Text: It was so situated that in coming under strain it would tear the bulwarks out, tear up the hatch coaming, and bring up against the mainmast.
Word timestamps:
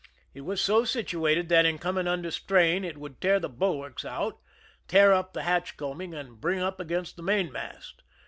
It 0.33 0.41
was 0.41 0.59
so 0.59 0.83
situated 0.83 1.47
that 1.49 1.63
in 1.63 1.77
coming 1.77 2.07
under 2.07 2.31
strain 2.31 2.83
it 2.83 2.97
would 2.97 3.21
tear 3.21 3.39
the 3.39 3.47
bulwarks 3.47 4.03
out, 4.03 4.39
tear 4.87 5.13
up 5.13 5.33
the 5.33 5.43
hatch 5.43 5.77
coaming, 5.77 6.11
and 6.15 6.41
bring 6.41 6.59
up 6.59 6.79
against 6.79 7.17
the 7.17 7.21
mainmast. 7.21 8.01